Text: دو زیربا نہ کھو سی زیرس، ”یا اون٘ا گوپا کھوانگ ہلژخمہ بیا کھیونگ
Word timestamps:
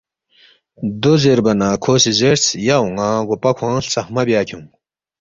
دو 1.01 1.11
زیربا 1.21 1.53
نہ 1.59 1.67
کھو 1.83 1.93
سی 2.03 2.11
زیرس، 2.19 2.45
”یا 2.67 2.75
اون٘ا 2.81 3.07
گوپا 3.27 3.49
کھوانگ 3.57 3.77
ہلژخمہ 3.79 4.21
بیا 4.27 4.41
کھیونگ 4.47 4.67